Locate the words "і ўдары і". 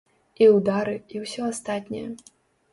0.45-1.23